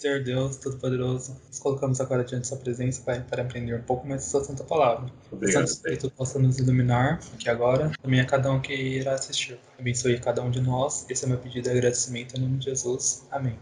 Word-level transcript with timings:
Senhor 0.00 0.20
Deus 0.22 0.56
Todo-Poderoso, 0.56 1.38
nos 1.46 1.58
colocamos 1.58 2.00
agora 2.00 2.24
diante 2.24 2.42
de 2.42 2.48
Sua 2.48 2.56
presença, 2.56 3.02
Pai, 3.04 3.22
para 3.28 3.42
aprender 3.42 3.74
um 3.74 3.82
pouco 3.82 4.08
mais 4.08 4.22
de 4.22 4.30
Sua 4.30 4.42
Santa 4.42 4.64
Palavra. 4.64 5.12
Obrigado, 5.30 5.64
o 5.64 5.68
Santo 5.68 5.76
Espírito 5.76 6.10
possa 6.12 6.38
nos 6.38 6.58
iluminar 6.58 7.20
aqui 7.34 7.50
agora, 7.50 7.92
também 8.00 8.18
a 8.18 8.24
cada 8.24 8.50
um 8.50 8.62
que 8.62 8.72
irá 8.72 9.12
assistir. 9.12 9.58
Abençoe 9.78 10.18
cada 10.18 10.40
um 10.40 10.50
de 10.50 10.62
nós. 10.62 11.04
Esse 11.10 11.26
é 11.26 11.28
meu 11.28 11.36
pedido 11.36 11.64
de 11.64 11.70
agradecimento 11.76 12.34
em 12.34 12.40
nome 12.40 12.56
de 12.56 12.64
Jesus. 12.64 13.28
Amém. 13.30 13.58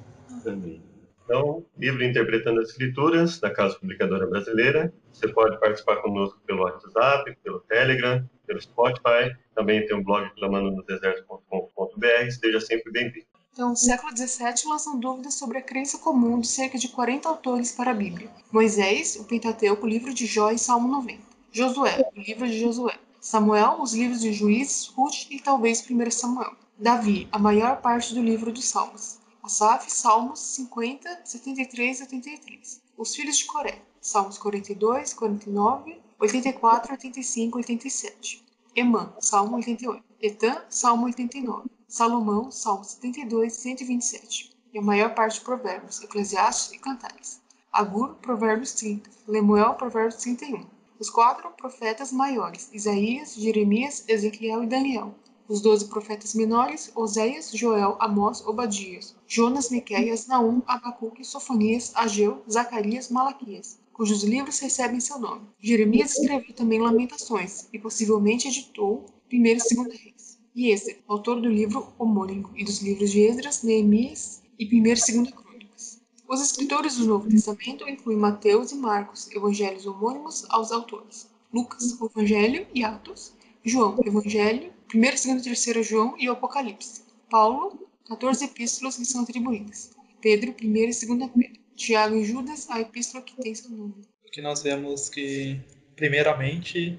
Amém. 0.47 0.81
Então, 1.25 1.67
livro 1.77 2.05
Interpretando 2.05 2.61
as 2.61 2.71
Escrituras, 2.71 3.41
da 3.41 3.51
Casa 3.51 3.75
Publicadora 3.75 4.25
Brasileira. 4.29 4.93
Você 5.13 5.27
pode 5.27 5.59
participar 5.59 5.97
conosco 5.97 6.41
pelo 6.47 6.63
WhatsApp, 6.63 7.37
pelo 7.43 7.59
Telegram, 7.63 8.25
pelo 8.47 8.63
Spotify. 8.63 9.37
Também 9.57 9.85
tem 9.87 9.97
um 9.97 10.05
blog 10.05 10.31
clamando 10.37 10.71
no 10.71 10.85
deserto.com.br. 10.85 12.31
Seja 12.31 12.61
sempre 12.61 12.93
bem-vindo. 12.93 13.27
Então, 13.59 13.71
no 13.71 13.77
século 13.77 14.17
XVII 14.17 14.69
lançam 14.71 15.01
dúvidas 15.01 15.35
sobre 15.35 15.59
a 15.59 15.63
crença 15.63 15.99
comum 15.99 16.39
de 16.39 16.47
cerca 16.47 16.79
de 16.79 16.87
40 16.91 17.29
autores 17.29 17.73
para 17.73 17.91
a 17.91 17.95
Bíblia. 17.95 18.31
Moisés, 18.53 19.17
o 19.17 19.25
Pentateuco, 19.25 19.85
o 19.85 19.89
livro 19.89 20.15
de 20.15 20.27
Jó 20.27 20.53
e 20.53 20.59
Salmo 20.61 20.87
90. 20.87 21.21
Josué, 21.51 22.09
o 22.15 22.21
livro 22.21 22.47
de 22.47 22.61
Josué. 22.61 22.97
Samuel, 23.21 23.79
os 23.81 23.95
livros 23.95 24.21
de 24.21 24.33
Juízes, 24.33 24.87
Ruth 24.87 25.27
e 25.29 25.41
talvez 25.41 25.85
1 25.91 26.11
Samuel. 26.13 26.53
Davi, 26.79 27.27
a 27.33 27.39
maior 27.41 27.81
parte 27.81 28.15
do 28.15 28.23
livro 28.23 28.53
dos 28.53 28.69
Salmos. 28.69 29.19
Asaf, 29.43 29.91
Salmos 29.91 30.39
50, 30.39 31.23
73 31.25 31.99
e 31.99 32.03
83. 32.03 32.81
Os 32.97 33.13
filhos 33.13 33.39
de 33.39 33.45
Coré, 33.47 33.83
Salmos 34.01 34.39
42, 34.39 35.15
49, 35.15 36.01
84, 36.21 36.93
85 36.93 37.59
e 37.59 37.63
87. 37.63 38.45
Emã, 38.77 39.13
Salmo 39.19 39.57
88. 39.57 40.05
Etã, 40.23 40.63
Salmo 40.71 41.07
89. 41.07 41.78
Salomão, 41.91 42.51
Salmo 42.51 42.85
72 42.85 43.57
e 43.57 43.61
127. 43.61 44.55
E 44.75 44.79
a 44.79 44.83
maior 44.83 45.15
parte 45.15 45.39
de 45.39 45.41
Provérbios, 45.41 46.03
Eclesiastes 46.03 46.73
e 46.73 46.79
Cantares. 46.79 47.41
Agur, 47.73 48.17
Provérbios 48.17 48.73
30. 48.75 49.09
Lemuel, 49.27 49.73
Provérbios 49.73 50.17
31. 50.17 50.67
Os 51.01 51.09
quatro 51.09 51.49
profetas 51.53 52.13
maiores, 52.13 52.69
Isaías, 52.75 53.35
Jeremias, 53.35 54.05
Ezequiel 54.07 54.65
e 54.65 54.67
Daniel. 54.67 55.15
Os 55.49 55.63
doze 55.63 55.87
profetas 55.87 56.35
menores, 56.35 56.93
Oséias, 56.95 57.53
Joel, 57.53 57.97
Amós, 58.01 58.47
Obadias, 58.47 59.17
Jonas, 59.27 59.71
Miqueias, 59.71 60.27
Naum, 60.27 60.61
Abacuque, 60.67 61.25
Sofonias, 61.25 61.93
Ageu, 61.95 62.43
Zacarias, 62.51 63.09
Malaquias, 63.09 63.79
cujos 63.95 64.23
livros 64.25 64.59
recebem 64.59 65.01
seu 65.01 65.19
nome. 65.19 65.49
Jeremias 65.59 66.19
escreveu 66.19 66.55
também 66.55 66.83
Lamentações 66.83 67.67
e 67.73 67.79
possivelmente 67.79 68.47
editou 68.47 69.07
1 69.33 69.37
e 69.37 69.55
2 69.55 69.63
Reis. 69.89 70.28
E 70.59 70.73
Esdras, 70.73 70.97
autor 71.07 71.41
do 71.41 71.49
livro 71.49 71.87
homônimo 71.97 72.51
e 72.57 72.65
dos 72.65 72.83
livros 72.83 73.13
de 73.13 73.21
Esdras, 73.21 73.63
Neemias 73.63 74.43
e 74.59 74.67
1 74.67 74.69
e 74.69 74.83
2 74.83 75.05
Crônicas. 75.31 76.01
Os 76.27 76.43
escritores 76.43 76.97
do 76.97 77.07
Novo 77.07 77.29
Testamento 77.31 77.89
incluem 77.89 78.19
Mateus 78.19 78.73
e 78.73 78.75
Marcos, 78.75 79.31
evangelhos 79.31 79.87
homônimos 79.87 80.45
aos 80.49 80.73
autores. 80.73 81.31
Lucas, 81.55 81.97
o 82.01 82.07
Evangelho 82.07 82.67
e 82.75 82.83
Atos. 82.83 83.35
João, 83.65 84.01
Evangelho, 84.05 84.73
1, 84.93 85.01
2 85.01 85.47
e 85.47 85.73
3 85.75 85.87
João 85.87 86.17
e 86.19 86.29
o 86.29 86.33
Apocalipse. 86.33 87.03
Paulo, 87.31 87.89
14 88.09 88.47
epístolas 88.47 88.97
que 88.97 89.05
são 89.05 89.23
atribuídas. 89.23 89.93
Pedro, 90.21 90.57
1 90.61 90.67
e 90.67 90.87
2 90.87 91.05
Pedro. 91.05 91.61
Tiago 91.77 92.17
e 92.17 92.25
Judas, 92.25 92.69
a 92.69 92.81
epístola 92.81 93.23
que 93.23 93.37
tem 93.37 93.55
seu 93.55 93.71
nome. 93.71 93.95
Aqui 94.27 94.43
nós 94.43 94.61
vemos 94.61 95.09
que, 95.09 95.61
primeiramente, 95.95 96.99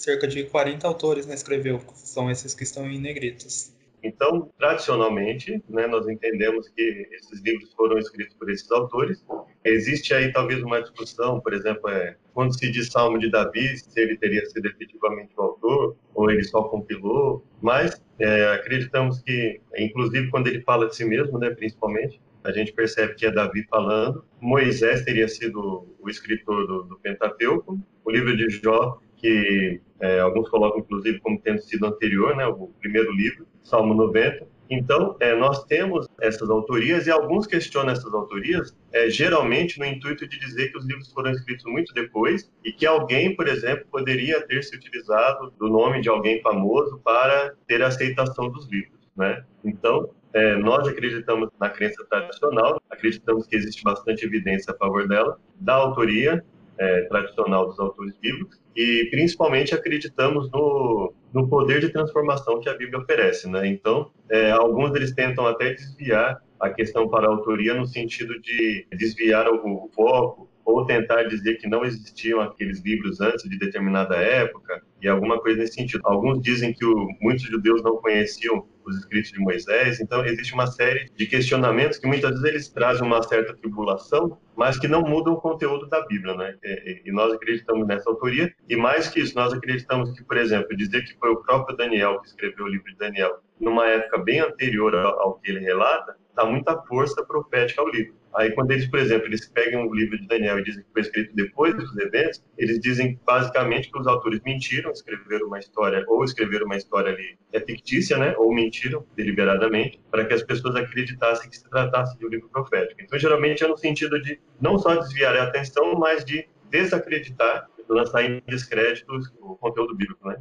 cerca 0.00 0.26
de 0.26 0.44
40 0.44 0.88
autores 0.88 1.26
né, 1.26 1.34
escreveu, 1.34 1.78
são 1.94 2.30
esses 2.30 2.54
que 2.54 2.62
estão 2.62 2.90
em 2.90 2.98
negritos. 2.98 3.70
Então, 4.02 4.50
tradicionalmente, 4.58 5.62
né, 5.68 5.86
nós 5.86 6.08
entendemos 6.08 6.70
que 6.70 7.06
esses 7.12 7.42
livros 7.42 7.70
foram 7.74 7.98
escritos 7.98 8.34
por 8.34 8.50
esses 8.50 8.70
autores. 8.70 9.22
Existe 9.62 10.14
aí 10.14 10.32
talvez 10.32 10.62
uma 10.62 10.80
discussão, 10.80 11.38
por 11.38 11.52
exemplo, 11.52 11.90
é, 11.90 12.16
quando 12.32 12.58
se 12.58 12.70
diz 12.70 12.88
Salmo 12.88 13.18
de 13.18 13.30
Davi, 13.30 13.76
se 13.76 14.00
ele 14.00 14.16
teria 14.16 14.44
sido 14.46 14.66
efetivamente 14.68 15.32
o 15.36 15.42
autor 15.42 15.96
ou 16.14 16.30
ele 16.30 16.44
só 16.44 16.62
compilou. 16.62 17.44
Mas 17.60 18.02
é, 18.18 18.54
acreditamos 18.54 19.20
que, 19.20 19.60
inclusive, 19.76 20.30
quando 20.30 20.46
ele 20.46 20.62
fala 20.62 20.88
de 20.88 20.96
si 20.96 21.04
mesmo, 21.04 21.38
né, 21.38 21.50
principalmente, 21.50 22.18
a 22.42 22.52
gente 22.52 22.72
percebe 22.72 23.16
que 23.16 23.26
é 23.26 23.30
Davi 23.30 23.66
falando. 23.68 24.24
Moisés 24.40 25.04
teria 25.04 25.28
sido 25.28 25.86
o 26.00 26.08
escritor 26.08 26.66
do, 26.66 26.82
do 26.84 26.98
Pentateuco. 27.00 27.78
O 28.02 28.10
livro 28.10 28.34
de 28.34 28.48
Jó 28.48 28.98
que 29.20 29.80
é, 30.00 30.20
alguns 30.20 30.48
colocam 30.48 30.80
inclusive 30.80 31.20
como 31.20 31.40
tendo 31.40 31.60
sido 31.60 31.86
anterior, 31.86 32.34
né, 32.34 32.46
o 32.46 32.68
primeiro 32.80 33.12
livro, 33.12 33.46
Salmo 33.62 33.94
90. 33.94 34.46
Então, 34.70 35.16
é, 35.18 35.34
nós 35.34 35.64
temos 35.64 36.06
essas 36.20 36.48
autorias 36.48 37.06
e 37.06 37.10
alguns 37.10 37.46
questionam 37.46 37.90
essas 37.90 38.14
autorias, 38.14 38.76
é, 38.92 39.10
geralmente 39.10 39.78
no 39.80 39.84
intuito 39.84 40.28
de 40.28 40.38
dizer 40.38 40.70
que 40.70 40.78
os 40.78 40.86
livros 40.86 41.12
foram 41.12 41.32
escritos 41.32 41.64
muito 41.66 41.92
depois 41.92 42.50
e 42.64 42.72
que 42.72 42.86
alguém, 42.86 43.34
por 43.34 43.48
exemplo, 43.48 43.84
poderia 43.90 44.40
ter 44.46 44.62
se 44.62 44.76
utilizado 44.76 45.52
do 45.58 45.68
nome 45.68 46.00
de 46.00 46.08
alguém 46.08 46.40
famoso 46.40 47.00
para 47.04 47.52
ter 47.66 47.82
a 47.82 47.88
aceitação 47.88 48.48
dos 48.48 48.68
livros, 48.70 49.00
né? 49.16 49.44
Então, 49.64 50.08
é, 50.32 50.54
nós 50.54 50.86
acreditamos 50.86 51.50
na 51.58 51.68
crença 51.68 52.04
tradicional, 52.08 52.80
acreditamos 52.88 53.48
que 53.48 53.56
existe 53.56 53.82
bastante 53.82 54.24
evidência 54.24 54.72
a 54.72 54.76
favor 54.76 55.08
dela, 55.08 55.36
da 55.58 55.74
autoria 55.74 56.44
é, 56.78 57.02
tradicional 57.02 57.66
dos 57.66 57.78
autores 57.78 58.14
bíblicos, 58.20 58.60
e 58.76 59.08
principalmente 59.10 59.74
acreditamos 59.74 60.50
no, 60.50 61.12
no 61.32 61.48
poder 61.48 61.80
de 61.80 61.90
transformação 61.90 62.60
que 62.60 62.68
a 62.68 62.74
Bíblia 62.74 63.00
oferece, 63.00 63.48
né? 63.48 63.66
Então, 63.66 64.10
é, 64.30 64.50
alguns 64.50 64.94
eles 64.94 65.12
tentam 65.12 65.46
até 65.46 65.74
desviar 65.74 66.40
a 66.58 66.70
questão 66.70 67.08
para 67.08 67.26
a 67.26 67.30
autoria 67.30 67.74
no 67.74 67.86
sentido 67.86 68.38
de 68.40 68.86
desviar 68.92 69.48
o, 69.48 69.90
foco 69.94 70.48
ou 70.64 70.84
tentar 70.84 71.24
dizer 71.24 71.56
que 71.56 71.66
não 71.66 71.84
existiam 71.84 72.40
aqueles 72.40 72.80
livros 72.82 73.20
antes 73.20 73.48
de 73.48 73.58
determinada 73.58 74.16
época 74.16 74.82
e 75.02 75.08
alguma 75.08 75.40
coisa 75.40 75.58
nesse 75.58 75.74
sentido. 75.74 76.02
Alguns 76.04 76.40
dizem 76.42 76.72
que 76.72 76.84
o, 76.84 77.08
muitos 77.20 77.44
judeus 77.44 77.82
não 77.82 77.96
conheciam 77.96 78.66
os 78.90 78.98
escritos 78.98 79.30
de 79.30 79.38
Moisés, 79.38 80.00
então 80.00 80.24
existe 80.24 80.54
uma 80.54 80.66
série 80.66 81.10
de 81.16 81.26
questionamentos 81.26 81.98
que 81.98 82.06
muitas 82.06 82.30
vezes 82.32 82.44
eles 82.44 82.68
trazem 82.68 83.06
uma 83.06 83.22
certa 83.22 83.54
tribulação, 83.54 84.38
mas 84.56 84.78
que 84.78 84.88
não 84.88 85.02
mudam 85.02 85.34
o 85.34 85.40
conteúdo 85.40 85.88
da 85.88 86.04
Bíblia, 86.06 86.34
né? 86.34 86.54
E, 86.62 87.02
e 87.06 87.12
nós 87.12 87.32
acreditamos 87.32 87.86
nessa 87.86 88.10
autoria 88.10 88.52
e 88.68 88.76
mais 88.76 89.08
que 89.08 89.20
isso, 89.20 89.34
nós 89.34 89.52
acreditamos 89.52 90.12
que, 90.16 90.24
por 90.24 90.36
exemplo, 90.36 90.76
dizer 90.76 91.02
que 91.04 91.16
foi 91.18 91.30
o 91.30 91.42
próprio 91.42 91.76
Daniel 91.76 92.20
que 92.20 92.28
escreveu 92.28 92.66
o 92.66 92.68
livro 92.68 92.90
de 92.90 92.98
Daniel 92.98 93.40
numa 93.58 93.86
época 93.86 94.18
bem 94.18 94.40
anterior 94.40 94.94
ao 94.94 95.34
que 95.34 95.50
ele 95.50 95.60
relata, 95.60 96.16
dá 96.40 96.46
muita 96.46 96.80
força 96.82 97.22
profética 97.24 97.82
ao 97.82 97.88
livro. 97.88 98.14
Aí, 98.34 98.52
quando 98.52 98.70
eles, 98.70 98.86
por 98.86 99.00
exemplo, 99.00 99.26
eles 99.26 99.46
pegam 99.46 99.86
o 99.86 99.94
livro 99.94 100.16
de 100.16 100.26
Daniel 100.26 100.58
e 100.58 100.62
dizem 100.62 100.84
que 100.84 100.92
foi 100.92 101.02
escrito 101.02 101.34
depois 101.34 101.74
dos 101.74 101.96
eventos, 101.98 102.42
eles 102.56 102.80
dizem 102.80 103.18
basicamente 103.26 103.90
que 103.90 103.98
os 103.98 104.06
autores 104.06 104.40
mentiram, 104.44 104.92
escreveram 104.92 105.48
uma 105.48 105.58
história, 105.58 106.04
ou 106.06 106.24
escreveram 106.24 106.66
uma 106.66 106.76
história 106.76 107.12
ali 107.12 107.36
é 107.52 107.60
fictícia, 107.60 108.16
né, 108.16 108.34
ou 108.38 108.54
mentiram 108.54 109.04
deliberadamente, 109.16 110.00
para 110.10 110.24
que 110.24 110.32
as 110.32 110.42
pessoas 110.42 110.76
acreditassem 110.76 111.50
que 111.50 111.56
se 111.56 111.68
tratasse 111.68 112.16
de 112.18 112.24
um 112.24 112.28
livro 112.28 112.48
profético. 112.48 113.02
Então, 113.02 113.18
geralmente 113.18 113.64
é 113.64 113.68
no 113.68 113.76
sentido 113.76 114.20
de 114.22 114.40
não 114.60 114.78
só 114.78 114.94
desviar 114.94 115.36
a 115.36 115.44
atenção, 115.44 115.94
mas 115.98 116.24
de 116.24 116.48
desacreditar, 116.70 117.68
lançar 117.88 118.22
em 118.22 118.40
descrédito 118.46 119.12
o 119.40 119.56
conteúdo 119.56 119.96
bíblico, 119.96 120.28
né? 120.28 120.36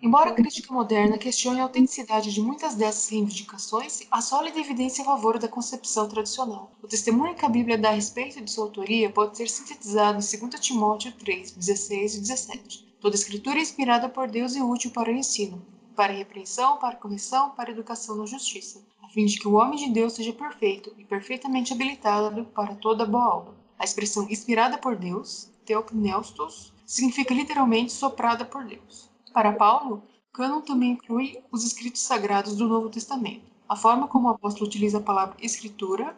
Embora 0.00 0.30
a 0.30 0.32
crítica 0.32 0.72
moderna 0.72 1.18
questione 1.18 1.58
a 1.58 1.64
autenticidade 1.64 2.32
de 2.32 2.40
muitas 2.40 2.76
dessas 2.76 3.08
reivindicações, 3.08 4.06
há 4.08 4.22
sólida 4.22 4.60
evidência 4.60 5.02
a 5.02 5.04
favor 5.04 5.40
da 5.40 5.48
concepção 5.48 6.08
tradicional. 6.08 6.70
O 6.80 6.86
testemunho 6.86 7.34
que 7.34 7.44
a 7.44 7.48
Bíblia 7.48 7.76
dá 7.76 7.88
a 7.88 7.94
respeito 7.94 8.40
de 8.40 8.48
sua 8.48 8.66
autoria 8.66 9.10
pode 9.10 9.36
ser 9.36 9.48
sintetizado 9.48 10.18
em 10.18 10.38
2 10.48 10.60
Timóteo 10.60 11.10
3, 11.18 11.50
16 11.50 12.14
e 12.14 12.20
17. 12.20 12.86
Toda 13.00 13.16
escritura 13.16 13.58
é 13.58 13.62
inspirada 13.62 14.08
por 14.08 14.30
Deus 14.30 14.54
e 14.54 14.62
útil 14.62 14.92
para 14.92 15.10
o 15.10 15.16
ensino, 15.16 15.60
para 15.96 16.12
a 16.12 16.16
repreensão, 16.16 16.76
para 16.78 16.94
a 16.94 17.00
correção, 17.00 17.50
para 17.50 17.70
a 17.70 17.72
educação 17.72 18.14
na 18.14 18.24
justiça, 18.24 18.80
a 19.02 19.08
fim 19.08 19.26
de 19.26 19.36
que 19.36 19.48
o 19.48 19.54
homem 19.54 19.84
de 19.84 19.90
Deus 19.90 20.12
seja 20.12 20.32
perfeito 20.32 20.94
e 20.96 21.04
perfeitamente 21.04 21.72
habilitado 21.72 22.44
para 22.54 22.76
toda 22.76 23.04
boa 23.04 23.34
obra. 23.34 23.54
A 23.76 23.84
expressão 23.84 24.30
inspirada 24.30 24.78
por 24.78 24.94
Deus, 24.94 25.50
Theopneustos, 25.66 26.72
significa 26.86 27.34
literalmente 27.34 27.90
soprada 27.90 28.44
por 28.44 28.64
Deus. 28.64 29.08
Para 29.38 29.52
Paulo, 29.52 30.02
cânon 30.32 30.60
também 30.62 30.90
inclui 30.90 31.40
os 31.52 31.62
escritos 31.62 32.02
sagrados 32.02 32.56
do 32.56 32.66
Novo 32.66 32.90
Testamento. 32.90 33.46
A 33.68 33.76
forma 33.76 34.08
como 34.08 34.26
o 34.26 34.32
apóstolo 34.32 34.66
utiliza 34.66 34.98
a 34.98 35.00
palavra 35.00 35.36
escritura, 35.40 36.12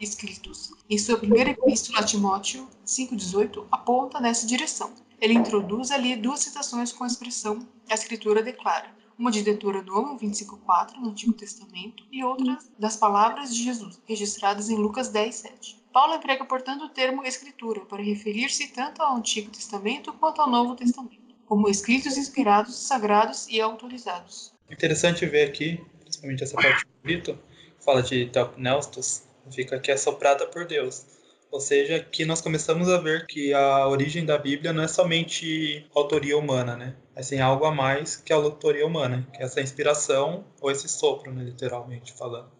escritos, 0.00 0.72
em 0.88 0.96
sua 0.96 1.18
primeira 1.18 1.50
epístola 1.50 1.98
a 1.98 2.02
Timóteo 2.02 2.66
5,18, 2.86 3.66
aponta 3.70 4.18
nessa 4.18 4.46
direção. 4.46 4.90
Ele 5.20 5.34
introduz 5.34 5.90
ali 5.90 6.16
duas 6.16 6.40
citações 6.40 6.90
com 6.90 7.04
a 7.04 7.06
expressão 7.06 7.58
a 7.90 7.92
escritura 7.92 8.42
declara, 8.42 8.96
uma 9.18 9.30
de 9.30 9.42
Deuteronômio 9.42 10.16
25,4 10.16 10.96
no 10.96 11.10
Antigo 11.10 11.34
Testamento 11.34 12.02
e 12.10 12.24
outra 12.24 12.56
das 12.78 12.96
palavras 12.96 13.54
de 13.54 13.62
Jesus, 13.62 14.00
registradas 14.06 14.70
em 14.70 14.76
Lucas 14.76 15.12
10,7. 15.12 15.76
Paulo 15.92 16.14
emprega, 16.14 16.46
portanto, 16.46 16.86
o 16.86 16.88
termo 16.88 17.22
escritura 17.24 17.82
para 17.82 18.02
referir-se 18.02 18.68
tanto 18.68 19.02
ao 19.02 19.18
Antigo 19.18 19.50
Testamento 19.50 20.14
quanto 20.14 20.40
ao 20.40 20.48
Novo 20.48 20.74
Testamento 20.74 21.27
como 21.48 21.68
escritos 21.68 22.18
inspirados, 22.18 22.76
sagrados 22.76 23.48
e 23.48 23.60
autorizados. 23.60 24.52
Interessante 24.70 25.24
ver 25.24 25.48
aqui, 25.48 25.80
principalmente 26.00 26.44
essa 26.44 26.56
parte 26.56 26.84
do 26.84 27.02
grito, 27.02 27.38
fala 27.80 28.02
de 28.02 28.26
Theopneustos, 28.26 29.22
significa 29.44 29.80
que 29.80 29.90
é 29.90 29.96
soprada 29.96 30.46
por 30.46 30.66
Deus. 30.66 31.06
Ou 31.50 31.60
seja, 31.60 32.00
que 32.00 32.26
nós 32.26 32.42
começamos 32.42 32.90
a 32.90 32.98
ver 32.98 33.26
que 33.26 33.54
a 33.54 33.88
origem 33.88 34.26
da 34.26 34.36
Bíblia 34.36 34.70
não 34.70 34.82
é 34.82 34.88
somente 34.88 35.86
autoria 35.94 36.36
humana, 36.36 36.76
né? 36.76 36.94
Mas 37.16 37.30
tem 37.30 37.40
algo 37.40 37.64
a 37.64 37.72
mais 37.72 38.16
que 38.16 38.34
a 38.34 38.36
autoria 38.36 38.86
humana, 38.86 39.26
que 39.32 39.42
é 39.42 39.46
essa 39.46 39.62
inspiração 39.62 40.44
ou 40.60 40.70
esse 40.70 40.86
sopro, 40.86 41.32
né, 41.32 41.42
literalmente 41.42 42.12
falando. 42.12 42.50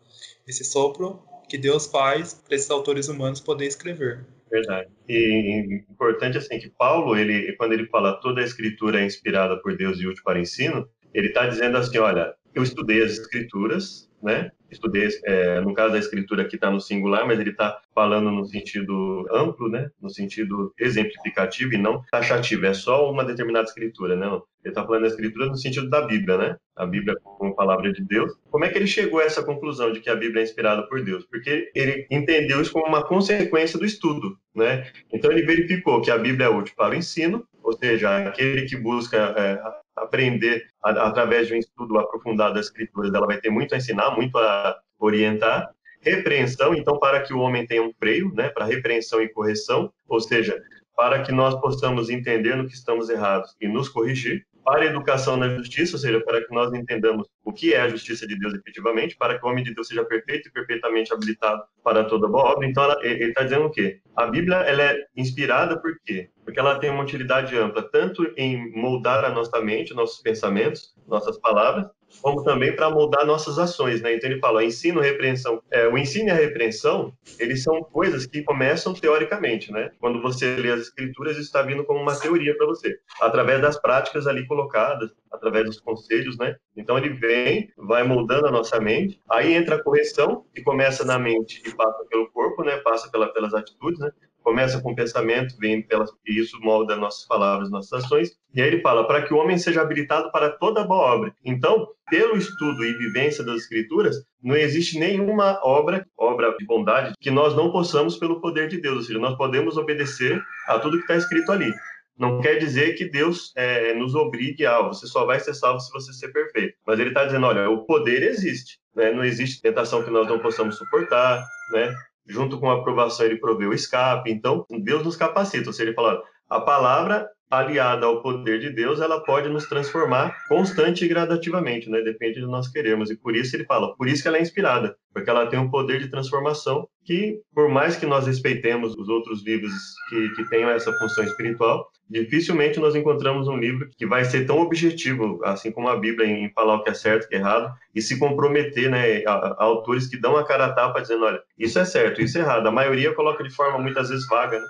Esse 0.47 0.65
sopro 0.65 1.23
que 1.47 1.59
Deus 1.59 1.87
faz 1.87 2.33
para 2.33 2.57
esses 2.57 2.71
autores 2.71 3.09
humanos 3.09 3.41
poderem 3.41 3.69
escrever. 3.69 4.25
Verdade. 4.51 4.89
E 5.09 5.83
importante 5.91 6.39
assim 6.39 6.59
que 6.59 6.71
Paulo, 6.71 7.17
ele 7.17 7.53
quando 7.57 7.73
ele 7.73 7.87
fala 7.87 8.21
toda 8.21 8.41
a 8.41 8.45
escritura 8.45 9.01
é 9.01 9.05
inspirada 9.05 9.61
por 9.61 9.77
Deus 9.77 10.01
e 10.01 10.07
útil 10.07 10.23
para 10.25 10.41
ensino, 10.41 10.89
ele 11.13 11.29
está 11.29 11.47
dizendo 11.47 11.77
assim, 11.77 11.99
olha, 11.99 12.35
eu 12.55 12.63
estudei 12.63 13.03
as 13.03 13.13
escrituras, 13.13 14.08
né? 14.23 14.51
Estudei, 14.71 15.09
é, 15.25 15.61
no 15.61 15.73
caso 15.73 15.93
da 15.93 15.99
escritura 15.99 16.43
aqui 16.43 16.57
está 16.57 16.71
no 16.71 16.81
singular, 16.81 17.27
mas 17.27 17.41
ele 17.41 17.51
está 17.51 17.81
falando 17.95 18.31
no 18.31 18.45
sentido 18.45 19.27
amplo, 19.33 19.69
né? 19.69 19.91
No 20.01 20.11
sentido 20.11 20.75
exemplificativo 20.79 21.73
e 21.73 21.79
não 21.79 22.05
taxativo. 22.11 22.67
É 22.67 22.75
só 22.75 23.11
uma 23.11 23.25
determinada 23.25 23.67
escritura, 23.67 24.15
não. 24.15 24.43
Ele 24.63 24.73
está 24.73 24.85
falando 24.85 25.03
da 25.03 25.09
escritura 25.09 25.47
no 25.47 25.57
sentido 25.57 25.89
da 25.89 26.03
Bíblia, 26.03 26.37
né? 26.37 26.57
A 26.77 26.85
Bíblia 26.85 27.17
como 27.23 27.57
palavra 27.57 27.91
de 27.91 28.05
Deus. 28.05 28.33
Como 28.51 28.65
é 28.65 28.69
que 28.69 28.77
ele 28.77 28.87
chegou 28.87 29.21
a 29.21 29.25
essa 29.25 29.43
conclusão 29.43 29.91
de 29.91 30.01
que 30.01 30.11
a 30.11 30.17
Bíblia 30.17 30.43
é 30.43 30.45
inspirada 30.45 30.83
por 30.83 31.03
Deus? 31.03 31.25
Porque 31.25 31.71
ele 31.75 32.07
entendeu 32.11 32.61
isso 32.61 32.73
como 32.73 32.87
uma 32.87 33.03
consequência 33.03 33.79
do 33.79 33.87
estudo, 33.87 34.39
né? 34.55 34.87
Então 35.11 35.33
ele 35.33 35.47
verificou 35.47 36.03
que 36.03 36.11
a 36.11 36.19
Bíblia 36.19 36.47
é 36.47 36.51
útil 36.51 36.75
para 36.77 36.95
o 36.95 36.99
ensino, 36.99 37.47
ou 37.69 37.77
seja, 37.77 38.17
aquele 38.17 38.63
que 38.63 38.77
busca 38.77 39.35
é, 39.37 39.61
aprender 39.95 40.67
a, 40.83 41.09
através 41.09 41.47
de 41.47 41.55
um 41.55 41.59
estudo 41.59 41.99
aprofundado 41.99 42.55
das 42.55 42.67
escrituras, 42.67 43.13
ela 43.13 43.27
vai 43.27 43.39
ter 43.39 43.51
muito 43.51 43.75
a 43.75 43.77
ensinar, 43.77 44.11
muito 44.17 44.39
a 44.39 44.79
orientar. 44.99 45.71
Repreensão, 46.01 46.75
então, 46.75 46.99
para 46.99 47.21
que 47.21 47.35
o 47.35 47.41
homem 47.41 47.67
tenha 47.67 47.83
um 47.83 47.93
freio, 47.93 48.33
né, 48.33 48.49
para 48.49 48.65
repreensão 48.65 49.21
e 49.21 49.29
correção, 49.29 49.93
ou 50.09 50.19
seja, 50.19 50.59
para 50.97 51.23
que 51.23 51.31
nós 51.31 51.61
possamos 51.61 52.09
entender 52.09 52.57
no 52.57 52.67
que 52.67 52.73
estamos 52.73 53.11
errados 53.11 53.55
e 53.61 53.69
nos 53.69 53.91
corrigir 53.91 54.47
para 54.65 54.83
a 54.83 54.87
educação 54.87 55.37
na 55.37 55.49
justiça, 55.49 55.97
ou 55.97 55.99
seja, 55.99 56.21
para 56.21 56.45
que 56.45 56.55
nós 56.55 56.73
entendamos 56.73 57.29
o 57.45 57.53
que 57.53 57.75
é 57.75 57.81
a 57.81 57.89
justiça 57.89 58.27
de 58.27 58.39
Deus 58.39 58.55
efetivamente, 58.55 59.17
para 59.17 59.39
que 59.39 59.45
o 59.45 59.49
homem 59.49 59.65
de 59.65 59.75
Deus 59.75 59.89
seja 59.89 60.05
perfeito 60.05 60.49
e 60.49 60.53
perfeitamente 60.53 61.13
habilitado 61.13 61.63
para 61.83 62.05
toda 62.05 62.29
boa 62.29 62.53
obra. 62.53 62.67
Então, 62.67 62.85
ela, 62.85 62.99
ele 63.03 63.31
está 63.31 63.43
dizendo 63.43 63.67
o 63.67 63.71
quê? 63.71 64.01
A 64.17 64.27
Bíblia 64.27 64.57
ela 64.57 64.83
é 64.83 65.07
inspirada 65.17 65.81
por 65.81 65.99
quê? 66.05 66.31
Ela 66.59 66.77
tem 66.77 66.91
uma 66.91 67.05
utilidade 67.05 67.57
ampla, 67.57 67.81
tanto 67.81 68.33
em 68.37 68.73
moldar 68.73 69.25
a 69.25 69.31
nossa 69.31 69.61
mente, 69.61 69.95
nossos 69.95 70.21
pensamentos, 70.21 70.93
nossas 71.07 71.39
palavras, 71.39 71.87
como 72.21 72.43
também 72.43 72.75
para 72.75 72.91
moldar 72.91 73.25
nossas 73.25 73.61
ações, 73.61 74.01
né? 74.03 74.15
Então 74.15 74.29
ele 74.29 74.41
fala, 74.41 74.65
ensino, 74.65 75.01
repreensão. 75.01 75.63
É, 75.71 75.87
o 75.87 75.97
ensino 75.97 76.29
e 76.29 76.31
a 76.33 76.35
repreensão, 76.35 77.13
eles 77.39 77.63
são 77.63 77.81
coisas 77.85 78.27
que 78.27 78.43
começam 78.43 78.93
teoricamente, 78.93 79.71
né? 79.71 79.93
Quando 80.01 80.21
você 80.21 80.57
lê 80.57 80.73
as 80.73 80.81
escrituras, 80.81 81.35
isso 81.35 81.43
está 81.43 81.63
vindo 81.63 81.85
como 81.85 82.01
uma 82.01 82.19
teoria 82.19 82.57
para 82.57 82.67
você, 82.67 82.99
através 83.21 83.63
das 83.63 83.81
práticas 83.81 84.27
ali 84.27 84.45
colocadas, 84.49 85.13
através 85.31 85.65
dos 85.65 85.79
conselhos, 85.79 86.37
né? 86.39 86.57
Então 86.77 86.99
ele 86.99 87.11
vem, 87.11 87.71
vai 87.77 88.03
moldando 88.03 88.49
a 88.49 88.51
nossa 88.51 88.81
mente, 88.81 89.21
aí 89.31 89.55
entra 89.55 89.77
a 89.77 89.83
correção, 89.83 90.45
que 90.53 90.61
começa 90.63 91.05
na 91.05 91.21
mente 91.21 91.63
e 91.65 91.73
passa 91.73 92.05
pelo 92.11 92.29
corpo, 92.33 92.65
né? 92.65 92.79
Passa 92.79 93.09
pela, 93.13 93.33
pelas 93.33 93.55
atitudes, 93.55 94.01
né? 94.01 94.11
Começa 94.49 94.81
com 94.81 94.93
o 94.93 94.97
pensamento, 94.97 95.55
vem 95.59 95.83
pelas, 95.83 96.11
e 96.27 96.41
isso 96.41 96.59
molda 96.63 96.97
nossas 96.97 97.27
palavras, 97.27 97.71
nossas 97.71 98.05
ações. 98.05 98.31
E 98.55 98.63
aí 98.63 98.69
ele 98.69 98.81
fala, 98.81 99.07
para 99.07 99.23
que 99.23 99.35
o 99.35 99.37
homem 99.37 99.59
seja 99.59 99.83
habilitado 99.83 100.33
para 100.33 100.49
toda 100.49 100.85
boa 100.85 101.15
obra. 101.15 101.35
Então, 101.45 101.87
pelo 102.09 102.35
estudo 102.35 102.83
e 102.83 102.95
vivência 102.95 103.45
das 103.45 103.57
escrituras, 103.57 104.17
não 104.43 104.57
existe 104.57 104.99
nenhuma 104.99 105.61
obra, 105.63 106.07
obra 106.17 106.57
de 106.59 106.65
bondade, 106.65 107.13
que 107.21 107.31
nós 107.31 107.55
não 107.55 107.71
possamos 107.71 108.17
pelo 108.17 108.41
poder 108.41 108.69
de 108.69 108.81
Deus. 108.81 108.97
Ou 108.97 109.03
seja, 109.03 109.19
nós 109.19 109.37
podemos 109.37 109.77
obedecer 109.77 110.43
a 110.67 110.79
tudo 110.79 110.97
que 110.97 111.03
está 111.03 111.17
escrito 111.17 111.53
ali. 111.53 111.71
Não 112.19 112.41
quer 112.41 112.57
dizer 112.57 112.95
que 112.95 113.05
Deus 113.05 113.53
é, 113.55 113.93
nos 113.95 114.15
obrigue 114.15 114.65
a, 114.65 114.81
você 114.81 115.07
só 115.07 115.27
vai 115.27 115.39
ser 115.39 115.53
salvo 115.53 115.79
se 115.79 115.93
você 115.93 116.11
ser 116.15 116.33
perfeito. 116.33 116.75
Mas 116.87 116.99
ele 116.99 117.11
está 117.11 117.27
dizendo, 117.27 117.47
olha, 117.47 117.69
o 117.69 117.85
poder 117.85 118.23
existe. 118.23 118.79
Né? 118.97 119.13
Não 119.13 119.23
existe 119.23 119.61
tentação 119.61 120.03
que 120.03 120.11
nós 120.11 120.27
não 120.27 120.39
possamos 120.39 120.79
suportar, 120.79 121.45
né? 121.73 121.95
Junto 122.29 122.61
com 122.61 122.71
a 122.71 122.75
aprovação, 122.75 123.27
ele 123.27 123.37
provê 123.37 123.67
o 123.67 123.73
escape. 123.73 124.31
Então, 124.31 124.67
Deus 124.71 125.03
nos 125.03 125.17
capacita. 125.17 125.69
Ou 125.69 125.73
seja, 125.73 125.89
ele 125.89 125.97
fala, 125.97 126.23
a 126.49 126.61
palavra 126.61 127.29
aliada 127.51 128.07
ao 128.07 128.23
poder 128.23 128.59
de 128.59 128.71
Deus, 128.71 129.01
ela 129.01 129.21
pode 129.21 129.49
nos 129.49 129.67
transformar 129.67 130.37
constante 130.49 131.05
e 131.05 131.09
gradativamente, 131.09 131.89
né? 131.89 132.01
Depende 132.03 132.41
de 132.41 132.47
nós 132.47 132.69
queremos. 132.69 133.11
E 133.11 133.17
por 133.17 133.35
isso 133.35 133.57
ele 133.57 133.65
fala, 133.65 133.95
por 133.97 134.07
isso 134.07 134.23
que 134.23 134.29
ela 134.29 134.39
é 134.39 134.43
inspirada, 134.43 134.97
porque 135.13 135.31
ela 135.31 135.47
tem 135.47 135.59
um 135.59 135.71
poder 135.71 136.01
de 136.01 136.11
transformação 136.11 136.87
que, 137.05 137.41
por 137.55 137.71
mais 137.71 137.97
que 137.97 138.05
nós 138.05 138.27
respeitemos 138.27 138.95
os 138.95 139.09
outros 139.09 139.43
livros 139.45 139.73
que, 140.11 140.29
que 140.31 140.45
tenham 140.51 140.69
essa 140.69 140.93
função 140.93 141.25
espiritual, 141.25 141.89
dificilmente 142.09 142.79
nós 142.79 142.95
encontramos 142.95 143.49
um 143.49 143.57
livro 143.57 143.89
que 143.97 144.07
vai 144.07 144.25
ser 144.25 144.45
tão 144.45 144.59
objetivo, 144.59 145.41
assim 145.43 145.73
como 145.73 145.89
a 145.89 145.97
Bíblia, 145.97 146.27
em 146.27 146.53
falar 146.53 146.75
o 146.75 146.83
que 146.83 146.91
é 146.91 146.95
certo, 146.95 147.25
o 147.25 147.29
que 147.29 147.37
é 147.37 147.39
errado, 147.39 147.73
e 147.95 148.03
se 148.03 148.19
comprometer, 148.19 148.91
né, 148.91 149.25
a, 149.27 149.33
a 149.33 149.65
autores 149.65 150.07
que 150.07 150.21
dão 150.21 150.37
a 150.37 150.45
cara 150.45 150.67
a 150.67 150.73
tapa 150.73 151.01
dizendo, 151.01 151.25
olha, 151.25 151.41
isso 151.59 151.79
é 151.79 151.85
certo, 151.87 152.21
isso 152.21 152.37
é 152.37 152.43
errado. 152.43 152.67
A 152.67 152.73
maioria 152.73 153.15
coloca 153.15 153.43
de 153.43 153.51
forma 153.51 153.79
muitas 153.79 154.11
vezes 154.11 154.27
vaga, 154.29 154.59
né? 154.59 154.67